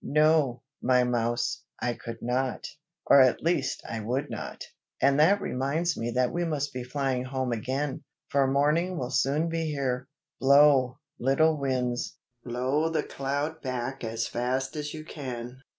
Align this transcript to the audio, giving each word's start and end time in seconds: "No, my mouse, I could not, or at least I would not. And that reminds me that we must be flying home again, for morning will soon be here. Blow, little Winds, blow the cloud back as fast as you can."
"No, 0.03 0.63
my 0.81 1.03
mouse, 1.03 1.63
I 1.79 1.93
could 1.93 2.23
not, 2.23 2.65
or 3.05 3.21
at 3.21 3.43
least 3.43 3.83
I 3.87 3.99
would 3.99 4.31
not. 4.31 4.63
And 4.99 5.19
that 5.19 5.39
reminds 5.39 5.95
me 5.95 6.09
that 6.09 6.33
we 6.33 6.43
must 6.43 6.73
be 6.73 6.83
flying 6.83 7.23
home 7.25 7.51
again, 7.51 8.03
for 8.27 8.47
morning 8.47 8.97
will 8.97 9.11
soon 9.11 9.47
be 9.47 9.65
here. 9.65 10.07
Blow, 10.39 10.97
little 11.19 11.55
Winds, 11.55 12.17
blow 12.43 12.89
the 12.89 13.03
cloud 13.03 13.61
back 13.61 14.03
as 14.03 14.27
fast 14.27 14.75
as 14.75 14.91
you 14.91 15.05
can." 15.05 15.61